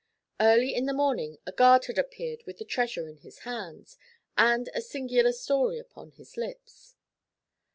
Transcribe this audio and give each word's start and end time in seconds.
Early 0.39 0.73
in 0.73 0.87
the 0.87 0.95
morning 0.95 1.37
a 1.45 1.51
guard 1.51 1.85
had 1.85 1.99
appeared 1.99 2.41
with 2.47 2.57
the 2.57 2.65
treasure 2.65 3.07
in 3.07 3.17
his 3.17 3.41
hand, 3.45 3.97
and 4.35 4.67
a 4.73 4.81
singular 4.81 5.31
story 5.31 5.77
upon 5.77 6.09
his 6.13 6.35
lips. 6.37 6.95